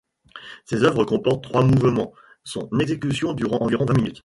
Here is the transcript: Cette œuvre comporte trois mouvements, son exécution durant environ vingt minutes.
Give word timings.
Cette 0.65 0.81
œuvre 0.81 1.05
comporte 1.05 1.43
trois 1.43 1.63
mouvements, 1.63 2.11
son 2.43 2.67
exécution 2.79 3.33
durant 3.33 3.59
environ 3.59 3.85
vingt 3.85 3.93
minutes. 3.97 4.19